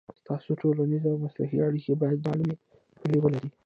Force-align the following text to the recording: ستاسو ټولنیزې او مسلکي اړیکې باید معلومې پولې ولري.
ستاسو 0.19 0.49
ټولنیزې 0.61 1.09
او 1.11 1.21
مسلکي 1.25 1.57
اړیکې 1.67 1.93
باید 2.01 2.19
معلومې 2.25 2.55
پولې 2.97 3.17
ولري. 3.19 3.49